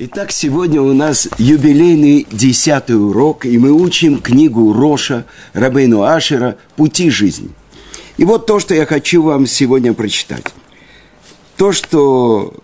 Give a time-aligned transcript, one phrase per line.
[0.00, 7.10] Итак, сегодня у нас юбилейный десятый урок, и мы учим книгу Роша Рабейну Ашера «Пути
[7.10, 7.50] жизни».
[8.16, 10.44] И вот то, что я хочу вам сегодня прочитать.
[11.56, 12.54] То, что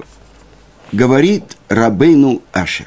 [0.93, 2.87] говорит Рабейну Ашер.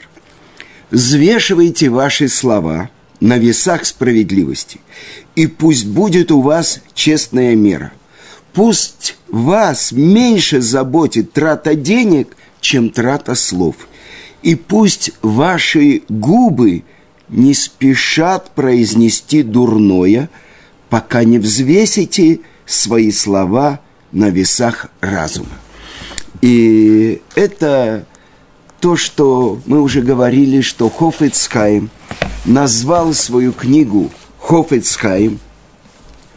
[0.92, 2.90] «Взвешивайте ваши слова
[3.20, 4.80] на весах справедливости,
[5.36, 7.92] и пусть будет у вас честная мера.
[8.54, 13.76] Пусть вас меньше заботит трата денег, чем трата слов–
[14.44, 16.84] и пусть ваши губы
[17.30, 20.30] не спешат произнести дурное,
[20.90, 23.80] пока не взвесите свои слова
[24.12, 25.50] на весах разума.
[26.42, 28.06] И это
[28.80, 31.90] то, что мы уже говорили, что Хофицхайм
[32.46, 35.40] назвал свою книгу Хофицхайм,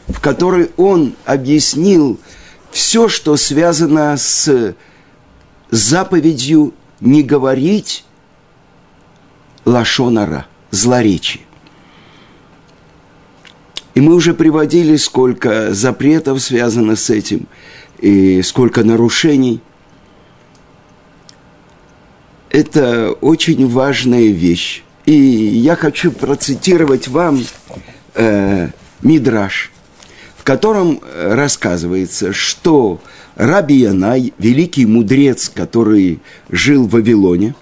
[0.09, 2.19] в которой он объяснил
[2.73, 4.75] все, что связано с
[5.71, 8.05] заповедью не говорить
[9.65, 11.43] лашонара, злоречие.
[13.95, 17.47] И мы уже приводили, сколько запретов связано с этим,
[17.99, 19.61] и сколько нарушений.
[22.51, 24.83] Это очень важная вещь.
[25.07, 27.43] И я хочу процитировать вам
[28.15, 28.69] э,
[29.03, 29.71] Мидраш,
[30.51, 33.01] котором рассказывается, что
[33.37, 37.55] Раби Янай, великий мудрец, который жил в Вавилоне,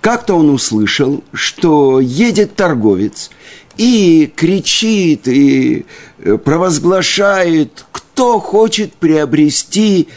[0.00, 3.30] как-то он услышал, что едет торговец
[3.76, 5.86] и кричит, и
[6.18, 10.08] э, провозглашает, кто хочет приобрести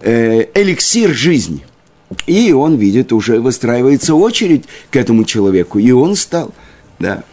[0.00, 1.66] э, эликсир жизни.
[2.26, 6.54] И он видит, уже выстраивается очередь к этому человеку, и он стал,
[6.98, 7.24] да.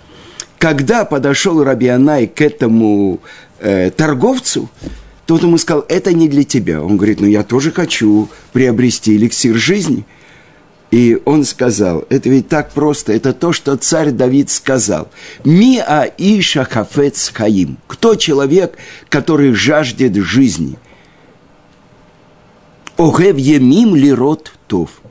[0.57, 3.19] Когда подошел Рабианай к этому
[3.59, 4.69] э, торговцу,
[5.25, 6.81] тот ему сказал, это не для тебя.
[6.83, 10.05] Он говорит, ну я тоже хочу приобрести эликсир жизни.
[10.91, 15.09] И он сказал, это ведь так просто, это то, что царь Давид сказал.
[15.43, 17.77] Ми а иша хафец хаим.
[17.87, 18.77] Кто человек,
[19.09, 20.77] который жаждет жизни?
[22.97, 25.01] Огев емим ли род тов.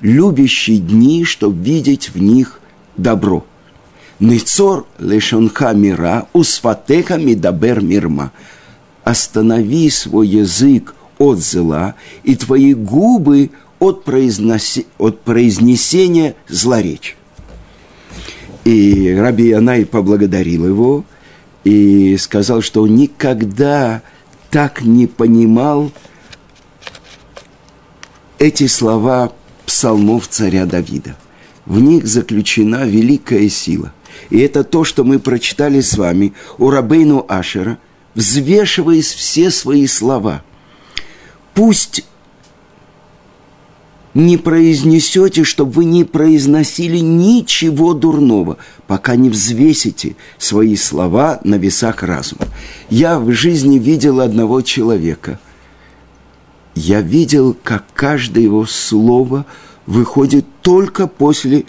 [0.00, 2.60] Любящий дни, чтобы видеть в них
[2.96, 3.44] добро.
[4.18, 8.32] Ницор лешонха мира, усфатеха мидабер мирма
[9.04, 11.94] останови свой язык от зла
[12.24, 17.16] и твои губы от, произноси, от произнесения злоречия.
[18.64, 21.04] И Раби Янай поблагодарил его
[21.62, 24.02] и сказал, что он никогда
[24.50, 25.92] так не понимал
[28.38, 29.32] эти слова
[29.66, 31.16] псалмов царя Давида.
[31.64, 33.92] В них заключена великая сила.
[34.30, 37.78] И это то, что мы прочитали с вами у Рабейну Ашера–
[38.16, 40.42] взвешиваясь все свои слова.
[41.54, 42.04] Пусть
[44.14, 48.56] не произнесете, чтобы вы не произносили ничего дурного,
[48.86, 52.46] пока не взвесите свои слова на весах разума.
[52.88, 55.38] Я в жизни видел одного человека.
[56.74, 59.44] Я видел, как каждое его слово
[59.84, 61.66] выходит только после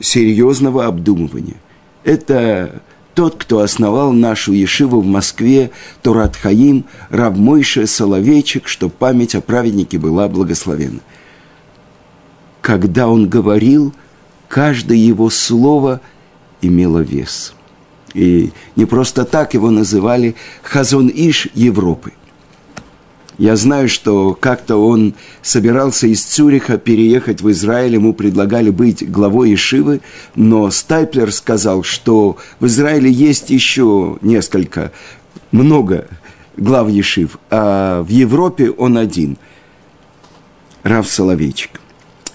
[0.00, 1.56] серьезного обдумывания.
[2.04, 2.82] Это
[3.14, 5.70] тот, кто основал нашу Ешиву в Москве,
[6.02, 11.00] Турат Хаим, Рав Мойше Соловейчик, что память о праведнике была благословена.
[12.60, 13.94] Когда он говорил,
[14.48, 16.00] каждое его слово
[16.60, 17.54] имело вес.
[18.14, 22.12] И не просто так его называли Хазон Иш Европы–
[23.38, 29.54] я знаю, что как-то он собирался из Цюриха переехать в Израиль, ему предлагали быть главой
[29.54, 30.00] Ишивы,
[30.36, 34.92] но Стайплер сказал, что в Израиле есть еще несколько,
[35.50, 36.06] много
[36.56, 39.36] глав Ешив, а в Европе он один,
[40.82, 41.80] Рав Соловейчик.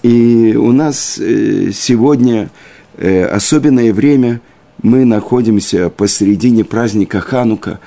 [0.02, 2.50] И у нас э, сегодня
[2.96, 4.40] э, особенное время,
[4.82, 7.80] мы находимся посередине праздника Ханука,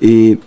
[0.00, 0.38] и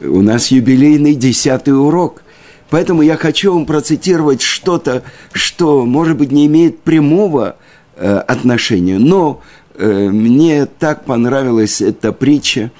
[0.00, 2.22] у нас юбилейный десятый урок.
[2.70, 7.56] Поэтому я хочу вам процитировать что-то, что, может быть, не имеет прямого
[7.96, 9.40] э, отношения, но
[9.74, 12.70] э, мне так понравилась эта притча.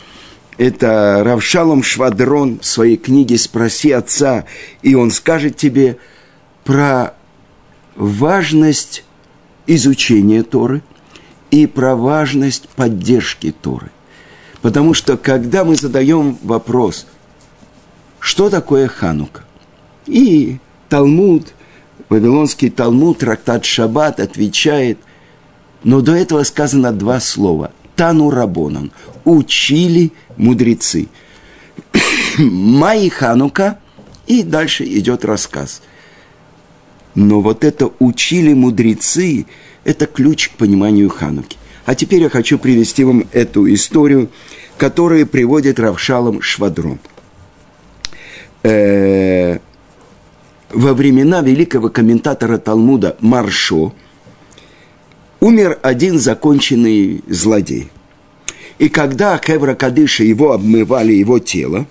[0.58, 4.44] Это Равшалом Швадрон в своей книге «Спроси отца»,
[4.82, 5.98] и он скажет тебе
[6.64, 7.14] про
[7.94, 9.04] важность
[9.66, 10.82] изучения Торы
[11.50, 13.90] и про важность поддержки Торы.
[14.62, 17.06] Потому что когда мы задаем вопрос,
[18.18, 19.44] что такое Ханука?
[20.06, 20.58] И
[20.88, 21.52] Талмуд,
[22.08, 24.98] Вавилонский Талмуд, трактат Шаббат отвечает,
[25.84, 27.72] но до этого сказано два слова.
[27.94, 28.92] Тану Рабонан.
[29.24, 31.08] Учили мудрецы.
[32.38, 33.78] Майи Ханука,
[34.26, 35.82] и дальше идет рассказ.
[37.14, 39.46] Но вот это учили мудрецы,
[39.84, 41.57] это ключ к пониманию Хануки.
[41.88, 44.28] А теперь я хочу привести вам эту историю,
[44.76, 46.98] которую приводит Равшалом Швадрон.
[48.62, 49.58] Э,
[50.68, 53.94] во времена великого комментатора Талмуда Маршо
[55.40, 57.90] умер один законченный злодей.
[58.78, 61.86] И когда Хевра Кадыша его обмывали его тело,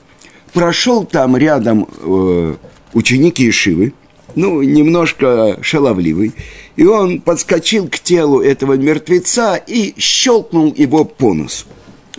[0.53, 2.55] прошел там рядом э,
[2.94, 3.94] ученик Ешивы,
[4.37, 6.31] ну, немножко шаловливый,
[6.75, 11.65] и он подскочил к телу этого мертвеца и щелкнул его по носу.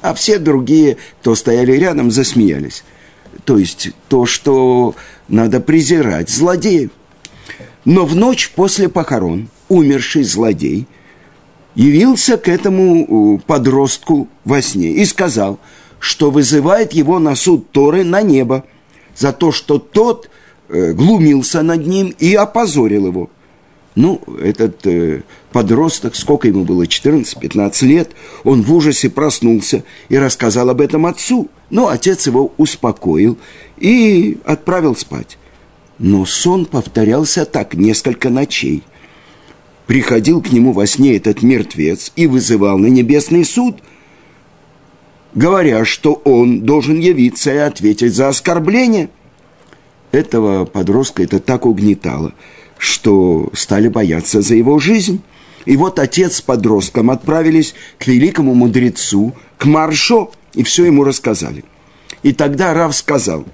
[0.00, 2.82] А все другие, кто стояли рядом, засмеялись.
[3.44, 4.96] То есть то, что
[5.28, 6.90] надо презирать злодеев.
[7.84, 10.88] Но в ночь после похорон умерший злодей
[11.76, 15.60] явился к этому э, подростку во сне и сказал,
[16.00, 18.64] что вызывает его на суд Торы на небо
[19.16, 20.28] за то, что тот
[20.68, 23.30] глумился над ним и опозорил его.
[23.98, 28.10] Ну, этот э, подросток, сколько ему было, 14-15 лет,
[28.44, 31.48] он в ужасе проснулся и рассказал об этом отцу.
[31.68, 33.38] Но отец его успокоил
[33.76, 35.36] и отправил спать.
[35.98, 38.84] Но сон повторялся так несколько ночей.
[39.88, 43.80] Приходил к нему во сне этот мертвец и вызывал на небесный суд,
[45.34, 49.10] говоря, что он должен явиться и ответить за оскорбление.
[50.12, 52.32] Этого подростка это так угнетало,
[52.78, 55.20] что стали бояться за его жизнь.
[55.66, 61.64] И вот отец с подростком отправились к великому мудрецу, к Маршо, и все ему рассказали.
[62.22, 63.44] И тогда Рав сказал,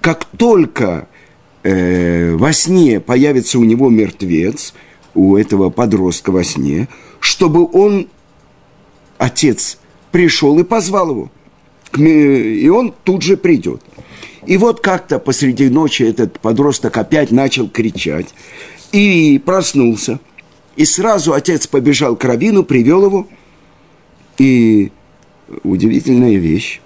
[0.00, 1.08] как только
[1.62, 4.72] э, во сне появится у него мертвец,
[5.14, 6.88] у этого подростка во сне,
[7.20, 8.08] чтобы он,
[9.18, 9.78] отец,
[10.12, 11.32] пришел и позвал его.
[11.98, 13.82] И он тут же придет.
[14.46, 18.34] И вот как-то посреди ночи этот подросток опять начал кричать
[18.92, 20.20] и проснулся–
[20.76, 23.28] и сразу отец побежал к Равину, привел его.
[24.38, 24.90] И
[25.62, 26.80] удивительная вещь.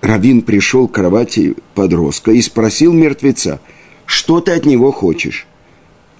[0.00, 3.60] Равин пришел к кровати подростка и спросил мертвеца,
[4.06, 5.46] что ты от него хочешь?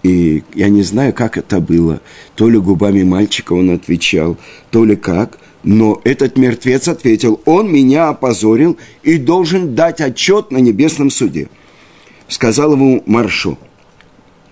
[0.03, 2.01] И я не знаю, как это было.
[2.35, 4.37] То ли губами мальчика он отвечал,
[4.71, 5.39] то ли как.
[5.63, 11.49] Но этот мертвец ответил, он меня опозорил и должен дать отчет на небесном суде.
[12.29, 13.59] Сказал ему Маршо–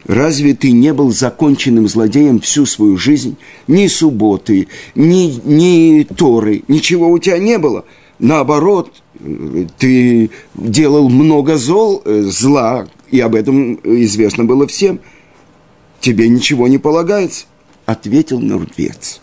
[0.08, 3.36] Разве ты не был законченным злодеем всю свою жизнь?
[3.66, 7.84] Ни субботы, ни, ни Торы, ничего у тебя не было.
[8.18, 9.02] Наоборот,
[9.76, 14.98] ты делал много зол, э, зла, и об этом известно было всем.
[16.00, 17.44] Тебе ничего не полагается,
[17.84, 19.20] ответил мертвец.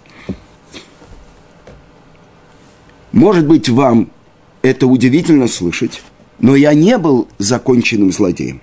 [3.15, 4.11] Может быть, вам
[4.61, 6.03] это удивительно слышать,
[6.39, 8.59] но я не был законченным злодеем.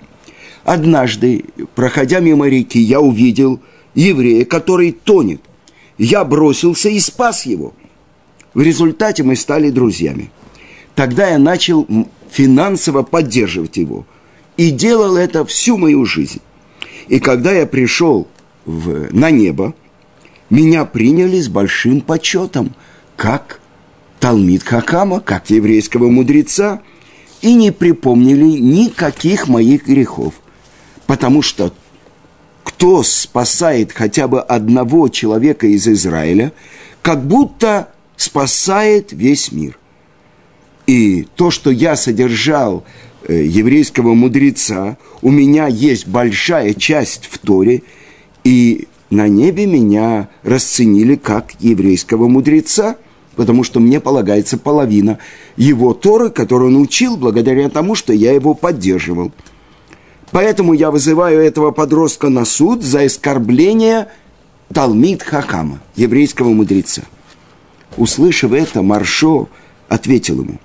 [0.63, 3.59] Однажды, проходя мимо реки, я увидел
[3.95, 5.41] еврея, который тонет.
[5.97, 7.73] Я бросился и спас его.
[8.53, 10.29] В результате мы стали друзьями.
[10.93, 11.87] Тогда я начал
[12.29, 14.05] финансово поддерживать его.
[14.55, 16.41] И делал это всю мою жизнь.
[17.07, 18.27] И когда я пришел
[18.65, 19.73] в, на небо,
[20.51, 22.75] меня приняли с большим почетом,
[23.15, 23.59] как
[24.23, 26.81] Талмит Хакама, как еврейского мудреца,
[27.41, 30.35] и не припомнили никаких моих грехов.
[31.07, 31.73] Потому что
[32.63, 36.53] кто спасает хотя бы одного человека из Израиля,
[37.01, 39.77] как будто спасает весь мир.
[40.87, 42.85] И то, что я содержал
[43.27, 47.83] э, еврейского мудреца, у меня есть большая часть в Торе,
[48.45, 52.95] и на небе меня расценили как еврейского мудреца,
[53.35, 55.17] потому что мне полагается половина
[55.57, 59.31] его Торы, которую он учил благодаря тому, что я его поддерживал–
[60.33, 64.07] Поэтому я вызываю этого подростка на суд за оскорбление
[64.73, 67.03] Талмит Хакама, еврейского мудреца.
[67.97, 69.47] Услышав это, Маршо
[69.89, 70.57] ответил ему,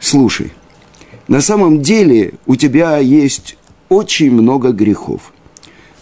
[0.00, 0.52] слушай,
[1.28, 3.56] на самом деле у тебя есть
[3.88, 5.32] очень много грехов,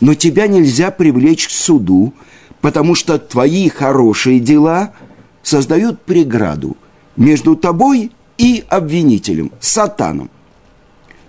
[0.00, 2.14] но тебя нельзя привлечь к суду,
[2.62, 4.94] потому что твои хорошие дела
[5.42, 6.76] создают преграду
[7.16, 10.30] между тобой и обвинителем, сатаном.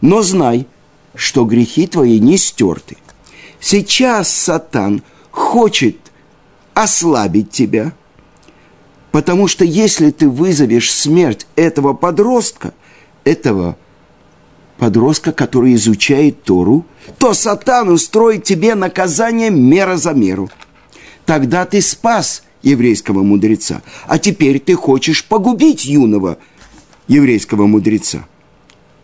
[0.01, 0.67] Но знай,
[1.15, 2.98] что грехи твои не стерты.
[3.60, 5.98] Сейчас Сатан хочет
[6.74, 7.93] ослабить тебя,
[9.12, 12.74] потому что если ты вызовешь смерть этого подростка,
[13.24, 13.77] этого
[14.77, 16.86] подростка, который изучает Тору,
[17.20, 20.50] то Сатан устроит тебе наказание мера за меру.
[21.25, 26.38] Тогда ты спас еврейского мудреца, а теперь ты хочешь погубить юного
[27.08, 28.25] еврейского мудреца.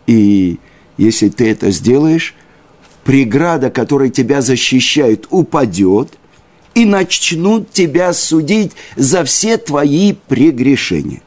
[0.06, 0.58] И
[0.96, 2.34] если ты это сделаешь,
[3.04, 6.18] преграда, которая тебя защищает, упадет,
[6.74, 11.22] и начнут тебя судить за все твои прегрешения.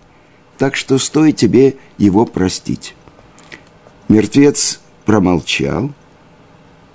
[0.58, 2.96] Так что стоит тебе его простить.
[4.08, 5.92] Мертвец промолчал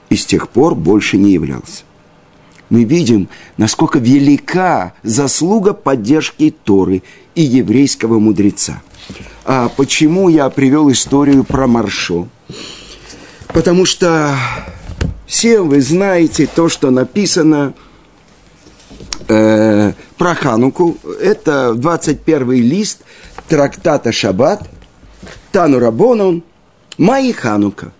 [0.09, 1.85] и с тех пор больше не являлся.
[2.71, 7.03] Мы видим, насколько велика заслуга поддержки Торы
[7.35, 8.83] и еврейского мудреца.
[9.45, 12.29] А почему я привел историю про Маршо?
[13.49, 14.35] Потому что
[15.27, 17.73] все вы знаете то, что написано
[19.29, 20.99] э, про Хануку.
[21.21, 23.01] Это 21 лист
[23.49, 24.69] трактата Шаббат,
[25.53, 26.43] Тану Рабонон,
[26.99, 27.93] Майи Ханука.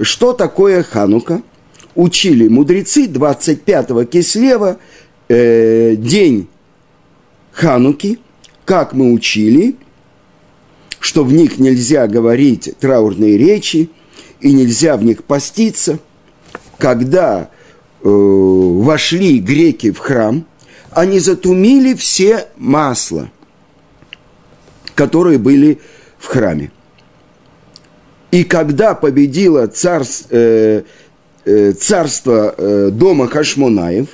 [0.00, 1.42] Что такое Ханука?
[1.96, 4.78] Учили мудрецы 25-го Кислева,
[5.28, 6.46] э, день
[7.52, 8.18] Хануки,
[8.66, 9.76] как мы учили,
[11.00, 13.88] что в них нельзя говорить траурные речи
[14.40, 15.98] и нельзя в них поститься.
[16.76, 17.48] Когда
[18.02, 20.44] э, вошли греки в храм,
[20.90, 23.30] они затумили все масла,
[24.94, 25.80] которые были
[26.18, 26.70] в храме.
[28.30, 30.82] И когда победило царство, э,
[31.78, 34.08] царство э, дома Хашмонаев,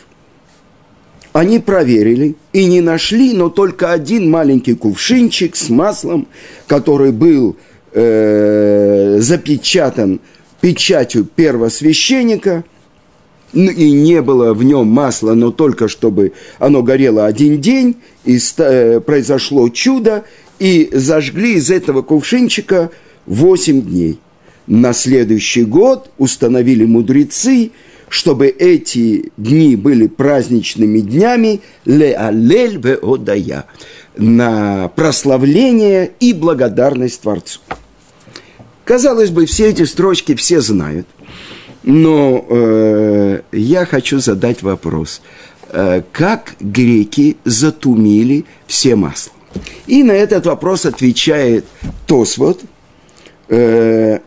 [1.32, 6.28] они проверили и не нашли, но только один маленький кувшинчик с маслом,
[6.66, 7.56] который был
[7.92, 10.20] э, запечатан
[10.60, 12.64] печатью первосвященника,
[13.54, 19.00] и не было в нем масла, но только чтобы оно горело один день, и э,
[19.00, 20.24] произошло чудо,
[20.58, 22.90] и зажгли из этого кувшинчика
[23.26, 24.20] восемь дней.
[24.66, 27.72] На следующий год установили мудрецы,
[28.08, 33.64] чтобы эти дни были праздничными днями ле алель ве одая
[34.16, 37.60] на прославление и благодарность Творцу.
[38.84, 41.06] Казалось бы, все эти строчки все знают,
[41.82, 45.22] но э, я хочу задать вопрос.
[45.68, 49.32] Э, как греки затумили все масла?
[49.86, 51.64] И на этот вопрос отвечает
[52.06, 52.60] Тосвот,
[53.52, 54.20] э,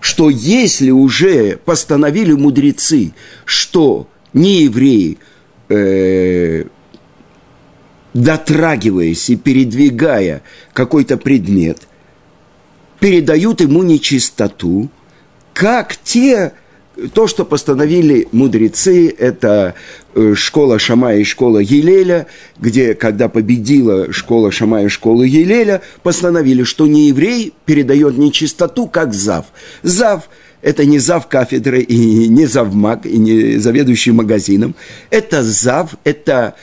[0.00, 3.12] что если уже постановили мудрецы,
[3.44, 5.18] что не евреи,
[5.68, 6.64] э,
[8.14, 11.86] дотрагиваясь и передвигая какой-то предмет,
[12.98, 14.90] передают ему нечистоту,
[15.54, 16.52] как те
[17.14, 19.74] то, что постановили мудрецы, это
[20.14, 22.26] э, школа Шамая и школа Елеля,
[22.58, 29.14] где, когда победила школа Шамая и школа Елеля, постановили, что не еврей передает нечистоту, как
[29.14, 29.46] зав.
[29.82, 30.28] Зав–
[30.62, 34.74] это не зав кафедры, и не завмаг, и не заведующий магазином.
[35.10, 36.54] Это зав, это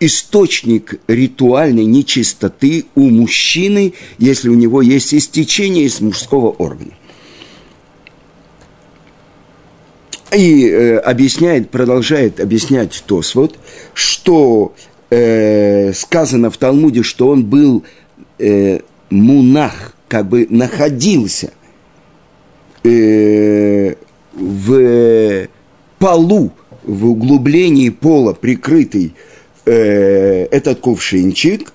[0.00, 6.92] источник ритуальной нечистоты у мужчины, если у него есть истечение из мужского органа.
[10.32, 13.58] И э, объясняет, продолжает объяснять Тосвот,
[13.94, 14.74] что
[15.10, 17.84] э, сказано в Талмуде, что он был
[18.38, 21.52] э, мунах, как бы находился
[22.84, 23.94] э,
[24.32, 25.48] в
[25.98, 29.14] полу, в углублении пола, прикрытый
[29.64, 31.72] э, этот кувшинчик,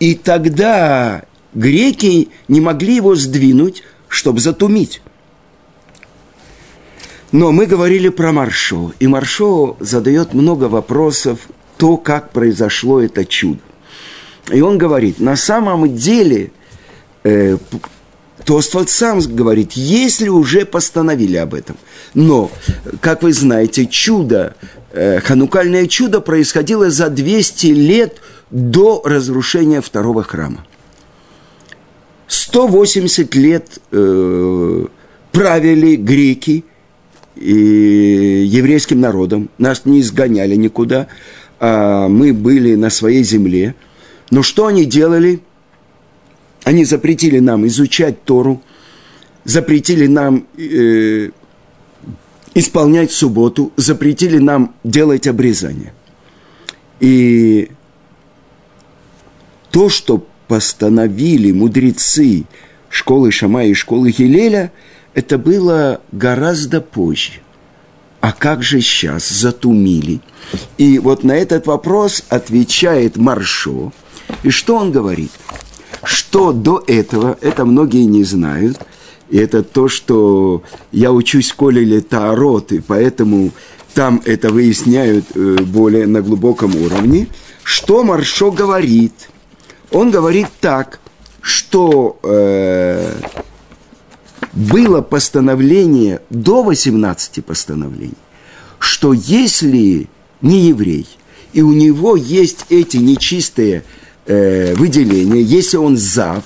[0.00, 5.02] и тогда греки не могли его сдвинуть, чтобы затумить.
[7.30, 11.40] Но мы говорили про Маршо, и Маршо задает много вопросов,
[11.76, 13.60] то, как произошло это чудо.
[14.50, 16.52] И он говорит, на самом деле,
[17.24, 17.58] э,
[18.44, 21.76] Тостфальд сам говорит, если уже постановили об этом.
[22.14, 22.50] Но,
[23.02, 24.56] как вы знаете, чудо,
[24.92, 30.64] э, ханукальное чудо происходило за 200 лет до разрушения второго храма.
[32.26, 34.86] 180 лет э,
[35.30, 36.64] правили греки–
[37.40, 39.50] и еврейским народом.
[39.58, 41.08] Нас не изгоняли никуда.
[41.60, 43.74] А мы были на своей земле.
[44.30, 45.40] Но что они делали?
[46.64, 48.62] Они запретили нам изучать Тору,
[49.44, 51.30] запретили нам э,
[52.54, 55.94] исполнять субботу, запретили нам делать обрезание.
[57.00, 57.70] И
[59.70, 62.44] то, что постановили мудрецы
[62.90, 64.72] школы Шамая и школы Гилеля–
[65.18, 67.40] это было гораздо позже.
[68.20, 70.20] А как же сейчас затумили?
[70.76, 73.92] И вот на этот вопрос отвечает Маршо.
[74.44, 75.32] И что он говорит?
[76.04, 78.78] Что до этого, это многие не знают,
[79.28, 83.50] и это то, что я учусь в школе Таарот, и поэтому
[83.94, 87.26] там это выясняют э, более на глубоком уровне.
[87.64, 89.30] Что Маршо говорит?
[89.90, 91.00] Он говорит так,
[91.40, 93.14] что э,
[94.52, 98.14] было постановление до 18 постановлений,
[98.78, 100.08] что если
[100.40, 101.06] не еврей,
[101.52, 103.84] и у него есть эти нечистые
[104.26, 106.44] э, выделения, если он зав,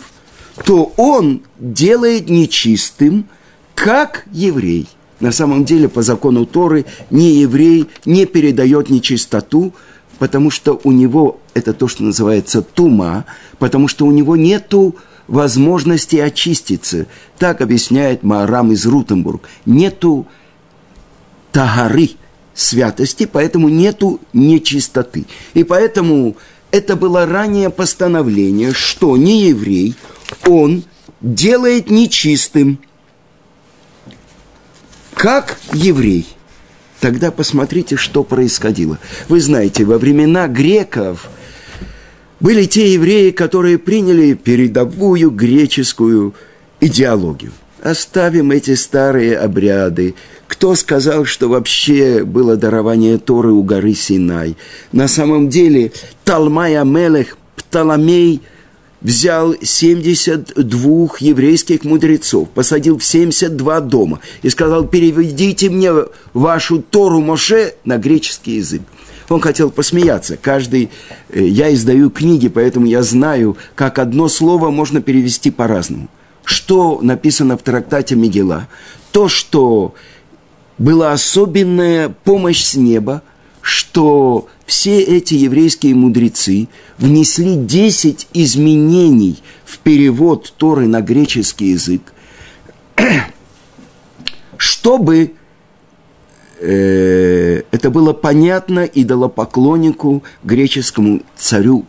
[0.65, 3.27] то он делает нечистым,
[3.75, 4.89] как еврей.
[5.21, 9.73] На самом деле, по закону Торы, не еврей не передает нечистоту,
[10.19, 13.25] потому что у него, это то, что называется тума,
[13.59, 14.97] потому что у него нету
[15.29, 17.07] возможности очиститься.
[17.39, 19.49] Так объясняет Маарам из Рутенбург.
[19.67, 20.27] Нету
[21.53, 22.11] тагары,
[22.55, 25.27] святости, поэтому нету нечистоты.
[25.55, 26.37] И поэтому
[26.71, 29.95] это было ранее постановление, что не еврей,
[30.47, 30.85] он
[31.21, 32.79] делает нечистым,
[35.15, 36.27] как еврей.
[37.01, 38.99] Тогда посмотрите, что происходило.
[39.29, 41.29] Вы знаете, во времена греков
[42.43, 46.35] были те евреи, которые приняли передовую греческую
[46.81, 47.53] идеологию.
[47.81, 50.15] Оставим эти старые обряды,
[50.49, 54.57] кто сказал, что вообще было дарование Торы у горы Синай?
[54.93, 55.93] На самом деле
[56.25, 58.43] Талмай Амелех, Птоломей
[59.01, 65.93] взял 72 еврейских мудрецов, посадил в 72 дома и сказал, переведите мне
[66.35, 68.83] вашу Тору Моше на греческий язык.
[69.33, 70.37] Он хотел посмеяться.
[70.37, 70.91] Каждый,
[71.31, 76.09] э, я издаю книги, поэтому я знаю, как одно слово можно перевести по-разному.
[76.45, 78.69] Что написано в трактате Мигела?
[79.11, 79.95] То, что
[80.77, 83.23] была особенная помощь с неба,
[83.63, 92.13] что все эти еврейские мудрецы внесли 10 изменений в перевод Торы на греческий язык,
[94.57, 95.33] чтобы
[96.63, 101.85] э, это было понятно и дало поклоннику греческому царю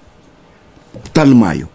[1.13, 1.69] Тальмаю,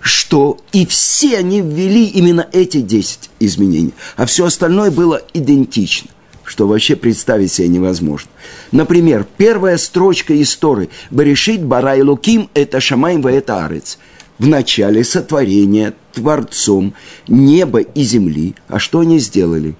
[0.00, 6.10] что и все они ввели именно эти 10 изменений, а все остальное было идентично
[6.44, 8.28] что вообще представить себе невозможно.
[8.72, 13.98] Например, первая строчка истории «Берешит барай луким»– это «Шамайм ва арец».
[14.38, 16.94] В начале сотворения Творцом
[17.28, 18.54] неба и земли.
[18.68, 19.76] А что они сделали?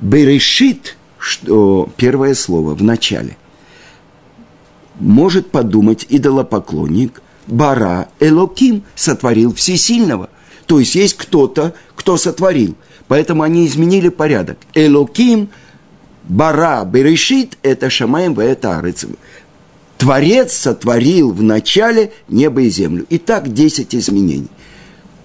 [0.00, 3.36] Берешит, что первое слово в начале,
[4.98, 10.30] может подумать идолопоклонник, Бара Элоким сотворил всесильного.
[10.66, 12.76] То есть есть кто-то, кто сотворил–
[13.10, 14.56] Поэтому они изменили порядок.
[14.72, 15.48] Элоким,
[16.28, 19.04] Бара, Берешит– это Шамаем, это Арец.
[19.98, 23.04] Творец сотворил в начале небо и землю.
[23.10, 24.46] И так 10 изменений.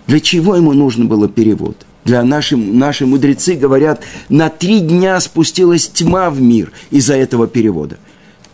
[0.08, 1.85] Для чего ему нужно было перевод?
[2.06, 7.98] Для наших, наши мудрецы говорят, на три дня спустилась тьма в мир из-за этого перевода–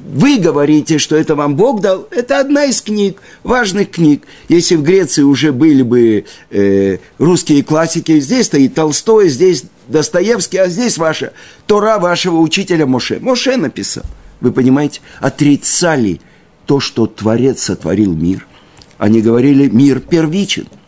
[0.03, 4.23] вы говорите, что это вам Бог дал, это одна из книг, важных книг.
[4.49, 10.67] Если в Греции уже были бы э, русские классики, здесь стоит Толстой, здесь Достоевский, а
[10.67, 11.33] здесь ваша
[11.67, 13.19] Тора вашего учителя Моше.
[13.19, 14.03] Моше написал.
[14.39, 16.19] Вы понимаете, отрицали
[16.65, 18.47] то, что Творец сотворил мир.
[18.97, 20.67] Они говорили, мир первичен–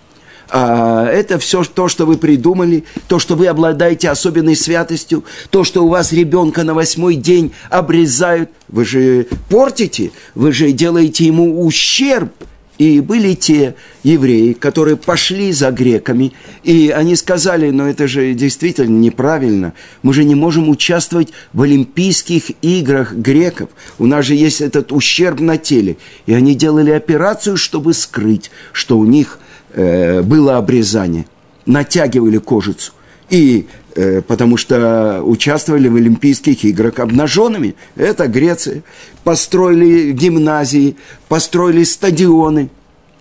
[0.56, 5.84] а, это все то, что вы придумали, то, что вы обладаете особенной святостью, то, что
[5.84, 12.32] у вас ребенка на восьмой день обрезают, вы же портите, вы же делаете ему ущерб.
[12.78, 18.98] И были те евреи, которые пошли за греками, и они сказали, но это же действительно
[18.98, 24.92] неправильно, мы же не можем участвовать в Олимпийских играх греков, у нас же есть этот
[24.92, 25.98] ущерб на теле.
[26.26, 29.40] И они делали операцию, чтобы скрыть, что у них
[29.74, 31.26] э, было обрезание,
[31.66, 32.94] натягивали кожицу.
[33.30, 37.76] И э, потому что участвовали в Олимпийских играх обнаженными.
[37.96, 38.84] Это Греция.
[39.24, 40.96] Построили гимназии,
[41.28, 42.70] построили стадионы.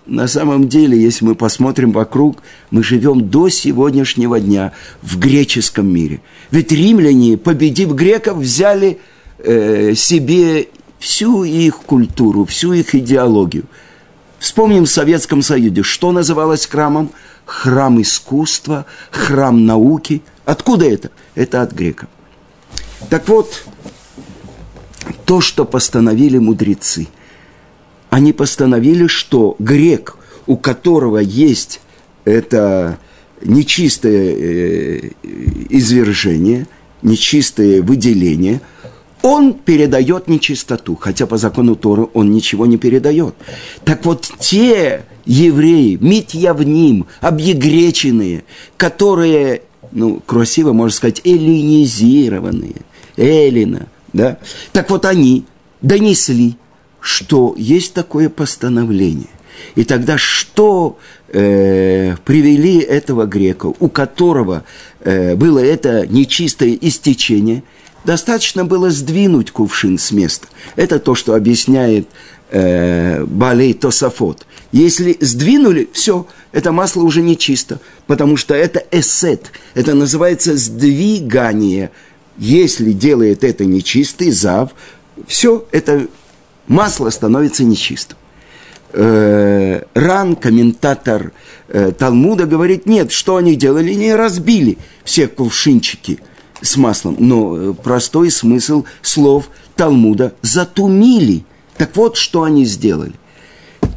[0.04, 6.20] На самом деле, если мы посмотрим вокруг, мы живем до сегодняшнего дня в греческом мире.
[6.50, 8.98] Ведь римляне, победив греков, взяли
[9.38, 10.66] э, себе
[10.98, 13.64] всю их культуру, всю их идеологию–
[14.42, 17.12] Вспомним в Советском Союзе, что называлось храмом?
[17.44, 20.20] Храм искусства, храм науки.
[20.44, 21.12] Откуда это?
[21.36, 22.08] Это от греков.
[23.08, 23.64] Так вот,
[25.26, 27.06] то, что постановили мудрецы,
[28.10, 30.16] они постановили, что грек,
[30.48, 31.80] у которого есть
[32.24, 32.98] это
[33.42, 35.10] нечистое э,
[35.70, 36.66] извержение,
[37.00, 38.60] нечистое выделение–
[39.22, 43.34] он передает нечистоту, хотя по закону Торы он ничего не передает.
[43.84, 48.44] Так вот, те евреи, митьявним, объегреченные,
[48.76, 52.82] которые, ну, красиво можно сказать, эллинизированные,
[53.16, 54.38] эллина, да,
[54.72, 55.44] так вот они
[55.80, 56.56] донесли,
[57.00, 59.28] что есть такое постановление.
[59.74, 64.64] И тогда что э, привели этого грека, у которого
[65.00, 67.62] э, было это нечистое истечение,
[68.04, 70.48] достаточно было сдвинуть кувшин с места.
[70.76, 72.08] Это то, что объясняет
[72.50, 74.46] э, Балей Тософот.
[74.72, 81.90] Если сдвинули, все, это масло уже не чисто, потому что это эсет, это называется сдвигание.
[82.38, 84.70] Если делает это нечистый зав,
[85.26, 86.06] все, это
[86.66, 88.16] масло становится нечистым.
[88.94, 91.32] Э, Ран, комментатор
[91.68, 96.20] э, Талмуда, говорит, нет, что они делали, не разбили все кувшинчики
[96.62, 101.44] с маслом, но э, простой смысл слов Талмуда затумили.
[101.76, 103.14] Так вот, что они сделали.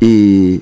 [0.02, 0.62] И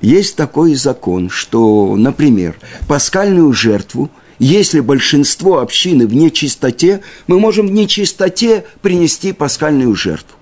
[0.00, 2.56] есть такой закон, что, например,
[2.88, 10.36] пасхальную жертву, если большинство общины в нечистоте, мы можем в нечистоте принести пасхальную жертву.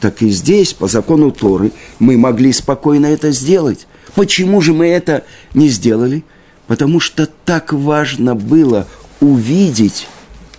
[0.00, 3.86] Так и здесь, по закону Торы, мы могли спокойно это сделать.
[4.14, 6.24] Почему же мы это не сделали?
[6.66, 8.86] Потому что так важно было
[9.24, 10.08] увидеть,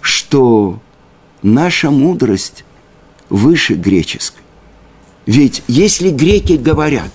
[0.02, 0.80] что
[1.42, 2.66] наша мудрость
[3.30, 4.42] выше греческой.
[5.26, 7.12] Ведь если греки говорят,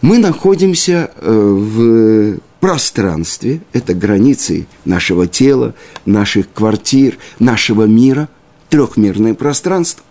[0.00, 5.74] мы находимся э, в пространстве, это границы нашего тела,
[6.06, 8.28] наших квартир, нашего мира,
[8.68, 10.04] трехмерное пространство.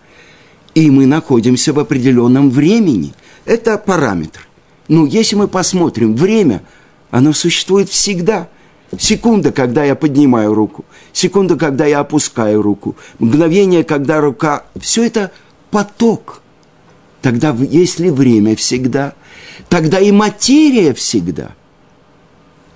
[0.74, 3.12] И мы находимся в определенном времени.
[3.44, 4.46] Это параметр.
[4.88, 6.62] Ну, если мы посмотрим, время,
[7.10, 8.48] оно существует всегда.
[8.98, 14.64] Секунда, когда я поднимаю руку, секунда, когда я опускаю руку, мгновение, когда рука...
[14.78, 15.32] Все это
[15.70, 16.42] поток.
[17.22, 19.14] Тогда, если время всегда,
[19.68, 21.52] тогда и материя всегда.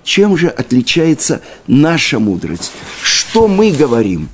[0.03, 2.71] Чем же отличается наша мудрость?
[3.03, 4.29] Что мы говорим?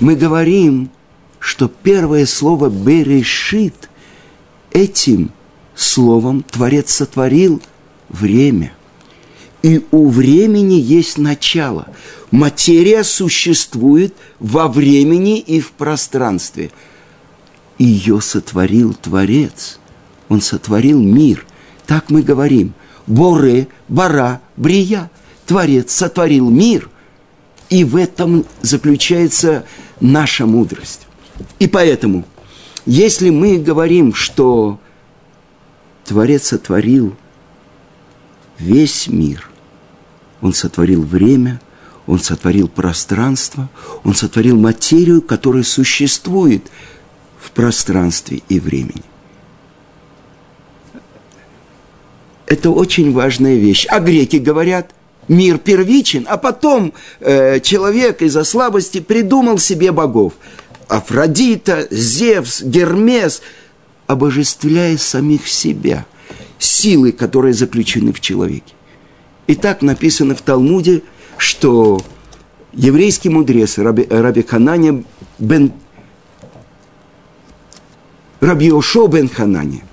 [0.00, 0.90] Мы говорим,
[1.38, 3.90] что первое слово «берешит»
[4.70, 5.32] этим
[5.74, 7.60] словом Творец сотворил
[8.08, 8.72] время.
[9.66, 11.88] И у времени есть начало.
[12.30, 16.70] Материя существует во времени и в пространстве.
[17.76, 19.80] Ее сотворил Творец.
[20.28, 21.44] Он сотворил мир.
[21.84, 22.74] Так мы говорим.
[23.08, 25.10] Боре, бара, брия.
[25.46, 26.88] Творец сотворил мир.
[27.68, 29.66] И в этом заключается
[29.98, 31.08] наша мудрость.
[31.58, 32.24] И поэтому,
[32.84, 34.78] если мы говорим, что
[36.04, 37.16] Творец сотворил
[38.60, 39.50] весь мир–
[40.40, 41.60] он сотворил время,
[42.06, 43.68] Он сотворил пространство,
[44.04, 46.62] Он сотворил материю, которая существует
[47.38, 49.02] в пространстве и времени.
[52.46, 53.86] Это очень важная вещь.
[53.88, 54.92] А греки говорят,
[55.26, 60.34] мир первичен, а потом э, человек из-за слабости придумал себе богов.
[60.86, 63.42] Афродита, Зевс, Гермес,
[64.06, 66.06] обожествляя самих себя,
[66.60, 68.75] силы, которые заключены в человеке.
[69.46, 71.02] И так написано в Талмуде,
[71.38, 72.00] что
[72.72, 75.04] еврейский мудрец Раби, Раби Ханане
[75.38, 75.72] бен
[78.40, 79.84] Раби бен Ханане,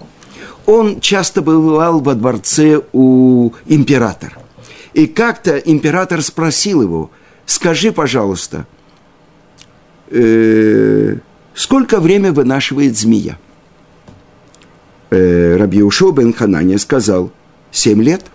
[0.66, 4.38] он часто бывал во дворце у императора.
[4.94, 7.12] И как-то император спросил его,
[7.46, 8.66] скажи, пожалуйста,
[10.10, 11.18] э,
[11.54, 13.38] сколько время вынашивает змея?
[15.10, 17.32] Э, Раби Ушо бен Ханане сказал,
[17.72, 18.26] семь лет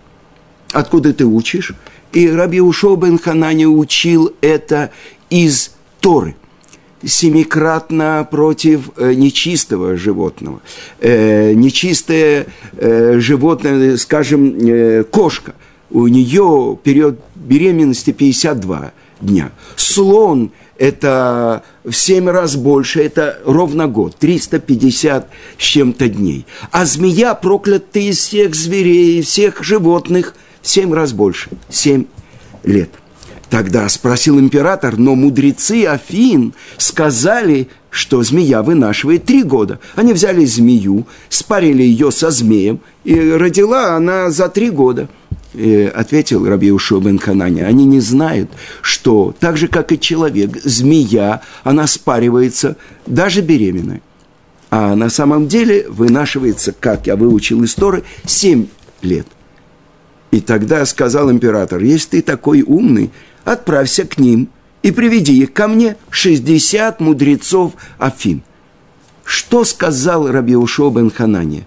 [0.73, 1.73] откуда ты учишь?
[2.13, 4.91] И Раби Ушо бен Ханани учил это
[5.31, 6.37] из Торы
[7.05, 10.61] семикратно против э, нечистого животного.
[11.01, 15.55] Э, нечистое э, животное, скажем, э, кошка,
[15.91, 19.53] у нее период беременности 52 дня.
[19.77, 26.47] Слон– это в 7 раз больше, это ровно год, 350 с чем-то дней.
[26.71, 30.35] А змея проклятая из всех зверей, всех животных–
[30.69, 32.05] семь раз больше, семь
[32.63, 32.91] лет.
[33.51, 39.81] Тогда спросил император, но мудрецы Афин сказали, что змея вынашивает три года.
[39.97, 45.09] Они взяли змею, спарили ее со змеем, и родила она за три года.
[45.55, 48.51] И ответил Раби Ушо бен Ханани, они не знают,
[48.83, 52.77] что так же, как и человек, змея, она спаривается
[53.07, 54.03] даже беременная.
[54.71, 58.67] А на самом деле вынашивается, как я выучил из Торы, 7
[59.01, 59.27] лет.
[60.31, 63.11] И тогда сказал император, если ты такой умный,
[63.45, 64.49] отправься к ним
[64.83, 68.43] и приведи их ко мне, 60 мудрецов Афин.
[69.25, 71.67] Что сказал Рабиушо бен Ханане?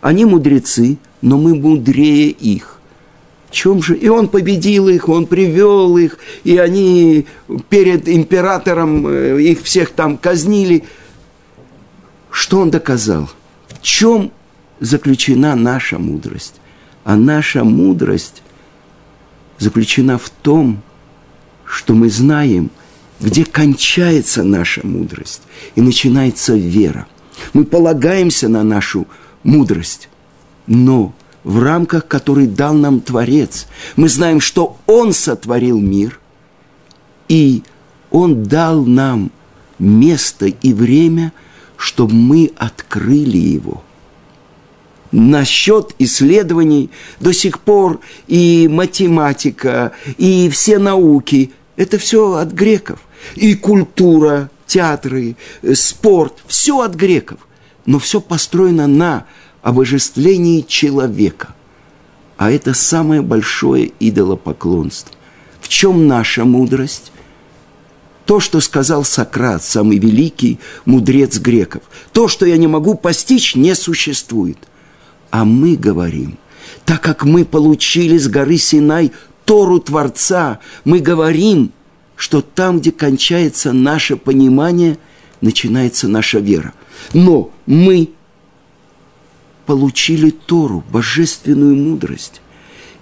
[0.00, 2.78] Они мудрецы, но мы мудрее их.
[3.48, 3.96] В чем же?
[3.96, 7.26] И он победил их, он привел их, и они
[7.68, 10.84] перед императором э, их всех там казнили.
[12.30, 13.28] Что он доказал?
[13.68, 14.32] В чем
[14.80, 16.61] заключена наша мудрость.
[17.04, 18.42] А наша мудрость
[19.58, 20.82] заключена в том,
[21.64, 22.70] что мы знаем,
[23.20, 25.42] где кончается наша мудрость
[25.74, 27.06] и начинается вера.
[27.52, 29.06] Мы полагаемся на нашу
[29.42, 30.08] мудрость,
[30.66, 36.20] но в рамках, который дал нам Творец, мы знаем, что Он сотворил мир,
[37.28, 37.62] и
[38.10, 39.32] Он дал нам
[39.78, 41.32] место и время,
[41.76, 43.82] чтобы мы открыли его–
[45.12, 53.00] насчет исследований до сих пор и математика, и все науки– это все от греков.
[53.36, 57.38] И культура, театры, э, спорт– все от греков.
[57.86, 59.26] Но все построено на
[59.62, 61.54] обожествлении человека.
[62.36, 65.14] А это самое большое идолопоклонство.
[65.60, 67.12] В чем наша мудрость?
[68.24, 71.82] То, что сказал Сократ, самый великий мудрец греков.
[72.12, 74.58] То, что я не могу постичь, не существует–
[75.32, 76.36] а мы говорим,
[76.84, 79.12] так как мы получили с горы Синай
[79.46, 81.72] Тору Творца, мы говорим,
[82.16, 84.98] что там, где кончается наше понимание,
[85.40, 86.74] начинается наша вера.
[87.14, 88.10] Но мы
[89.64, 92.42] получили Тору, божественную мудрость.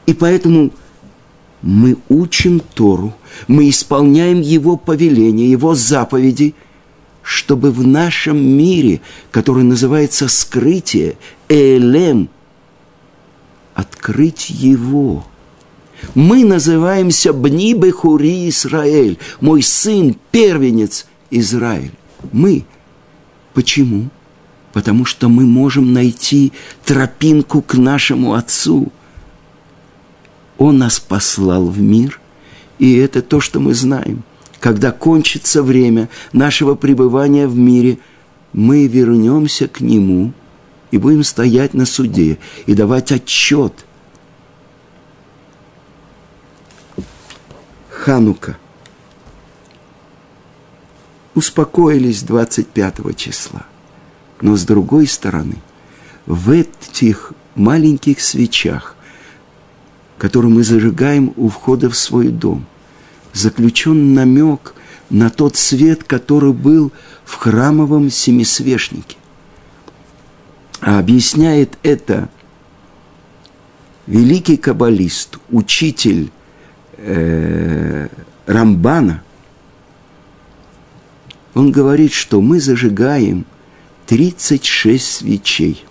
[0.06, 0.70] И поэтому
[1.62, 3.12] мы учим Тору,
[3.48, 6.54] мы исполняем Его повеления, Его заповеди,
[7.30, 11.16] чтобы в нашем мире, который называется скрытие,
[11.48, 12.28] Элем,
[13.72, 15.24] открыть его.
[16.16, 21.92] Мы называемся Бни Бехури Израиль, мой сын, первенец Израиль.
[22.32, 22.64] Мы.
[23.54, 24.10] Почему?
[24.72, 26.52] Потому что мы можем найти
[26.84, 28.90] тропинку к нашему Отцу.
[30.58, 32.20] Он нас послал в мир,
[32.80, 34.24] и это то, что мы знаем.
[34.60, 37.98] Когда кончится время нашего пребывания в мире,
[38.52, 40.32] мы вернемся к Нему–
[40.90, 43.72] и будем стоять на суде и давать отчет.
[47.90, 48.58] Ханука.
[51.34, 53.66] Успокоились 25 числа.
[54.40, 55.56] Но с другой стороны,
[56.26, 58.96] в этих маленьких свечах,
[60.18, 62.66] которые мы зажигаем у входа в свой дом,
[63.32, 64.74] заключен намек
[65.10, 66.92] на тот свет, который был
[67.24, 69.16] в храмовом семисвешнике.
[70.80, 72.28] А объясняет это
[74.06, 76.30] великий каббалист, учитель
[76.96, 78.08] э,
[78.46, 79.22] Рамбана.
[81.54, 83.44] Он говорит, что мы зажигаем
[84.06, 85.84] 36 свечей.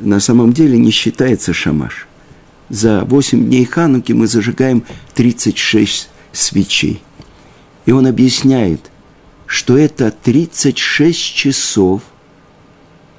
[0.00, 2.08] На самом деле не считается шамаш.
[2.70, 7.02] За 8 дней Хануки мы зажигаем 36 свечей.
[7.84, 8.92] И он объясняет,
[9.46, 12.02] что это 36 часов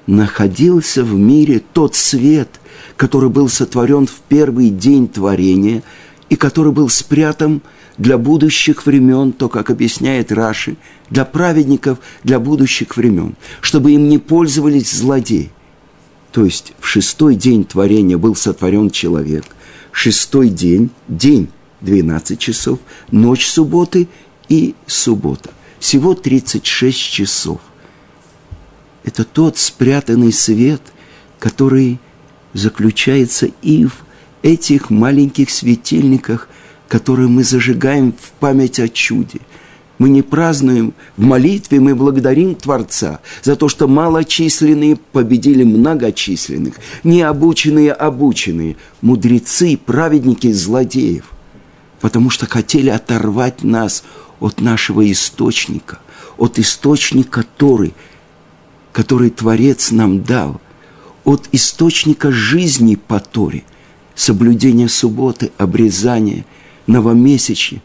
[0.08, 2.62] находился в мире тот свет,
[2.96, 5.84] который был сотворен в первый день творения
[6.30, 7.62] и который был спрятан
[7.98, 10.78] для будущих времен, то, как объясняет Раши,
[11.10, 15.52] для праведников, для будущих времен, чтобы им не пользовались злодеи.
[16.32, 19.46] То есть в шестой день творения был сотворен человек,
[19.92, 21.50] шестой день, день
[21.82, 22.80] 12 часов,
[23.12, 24.08] ночь субботы
[24.48, 25.50] и суббота.
[25.80, 27.60] Всего 36 часов
[29.04, 30.82] это тот спрятанный свет,
[31.40, 32.00] который
[32.54, 34.04] заключается и в
[34.44, 36.50] этих маленьких светильниках,
[36.88, 39.40] которые мы зажигаем в память о чуде.
[40.02, 47.94] Мы не празднуем в молитве, мы благодарим Творца за то, что малочисленные победили многочисленных, необученные
[47.94, 51.26] обученные, мудрецы, праведники, злодеев,
[52.00, 54.04] потому что хотели оторвать нас
[54.40, 56.00] от нашего источника,
[56.38, 57.94] от источника Торы–
[58.92, 60.60] который Творец нам дал,
[61.24, 63.64] от источника жизни по Торе,
[64.16, 66.46] соблюдения субботы, обрезания,
[66.88, 67.82] новомесячья.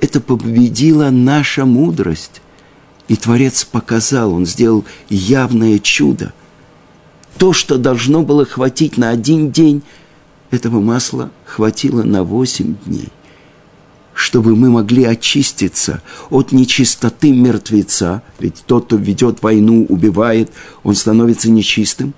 [0.00, 2.40] Это победила наша мудрость.
[3.08, 6.32] И Творец показал, Он сделал явное чудо.
[7.38, 9.82] То, что должно было хватить на один день,
[10.50, 13.08] этого масла хватило на восемь дней
[14.18, 20.50] чтобы мы могли очиститься от нечистоты мертвеца, ведь тот, кто ведет войну, убивает,
[20.82, 22.14] он становится нечистым,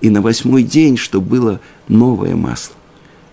[0.00, 2.76] и на восьмой день, чтобы было новое масло.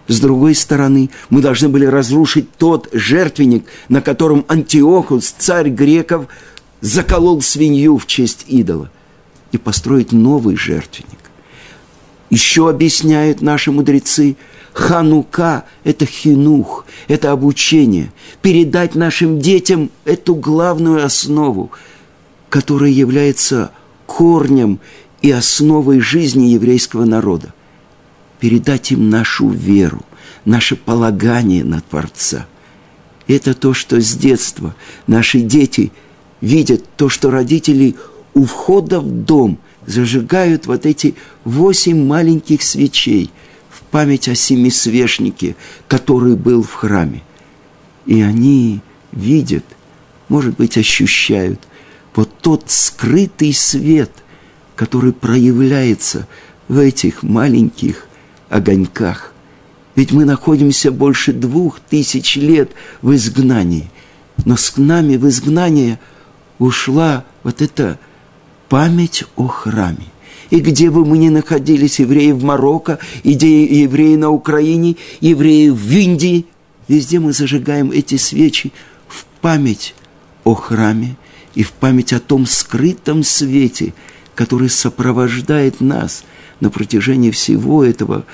[0.07, 6.27] С другой стороны, мы должны были разрушить тот жертвенник, на котором Антиохус, царь греков,
[6.81, 8.89] заколол свинью в честь идола,
[9.51, 11.19] и построить новый жертвенник.
[12.29, 14.37] Еще объясняют наши мудрецы–
[14.77, 18.11] Ханука– это хинух, это обучение.
[18.43, 21.71] Передать нашим детям эту главную основу,
[22.49, 23.71] которая является
[24.05, 24.79] корнем
[25.23, 27.55] и основой жизни еврейского народа.
[28.39, 30.05] Передать им нашу веру,
[30.45, 32.45] наше полагание на Творца.
[33.27, 34.75] Это то, что с детства
[35.07, 35.91] наши дети
[36.39, 37.95] видят, то, что родители
[38.33, 43.31] у входа в дом зажигают вот эти восемь маленьких свечей
[43.69, 45.55] в память о семисвешнике,
[45.87, 47.23] который был в храме.
[48.05, 49.65] И они видят,
[50.29, 51.59] может быть, ощущают
[52.15, 54.11] вот тот скрытый свет,
[54.75, 56.27] который проявляется
[56.67, 58.06] в этих маленьких
[58.49, 59.33] огоньках.
[59.95, 63.89] Ведь мы находимся больше двух тысяч лет в изгнании.
[64.45, 65.99] Но с нами в изгнание
[66.59, 67.99] ушла вот эта
[68.69, 70.05] память о храме.
[70.49, 76.45] И где бы мы ни находились, евреи в Марокко, евреи на Украине, евреи в Индии,
[76.87, 78.71] везде мы зажигаем эти свечи
[79.07, 79.93] в память
[80.43, 81.17] о храме
[81.55, 83.93] и в память о том скрытом свете,
[84.35, 86.23] который сопровождает нас
[86.59, 88.25] на протяжении всего этого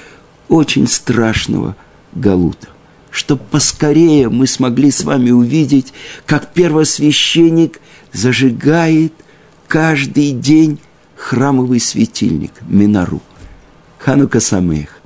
[0.50, 1.76] очень страшного
[2.14, 2.68] галута.
[3.12, 5.94] Чтобы поскорее мы смогли с вами увидеть,
[6.26, 7.80] как первосвященник
[8.12, 9.14] зажигает
[9.68, 10.80] каждый день
[11.16, 13.22] храмовый светильник, Минару.
[14.00, 15.03] Ханука Самех.